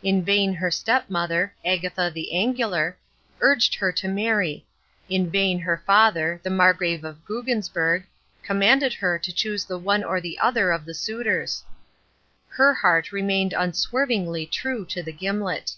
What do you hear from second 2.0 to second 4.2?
the Angular, urged her to